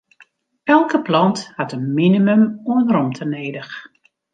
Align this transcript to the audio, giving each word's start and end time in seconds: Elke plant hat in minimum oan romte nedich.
Elke 0.63 1.01
plant 1.01 1.43
hat 1.57 1.71
in 1.75 1.85
minimum 1.99 2.43
oan 2.71 2.91
romte 2.93 3.25
nedich. 3.33 3.73